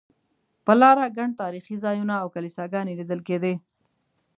پر 0.65 0.75
لاره 0.81 1.05
ګڼ 1.17 1.29
تاریخي 1.41 1.75
ځایونه 1.83 2.13
او 2.21 2.27
کلیساګانې 2.35 2.93
لیدل 2.99 3.19
کېدې. 3.27 3.53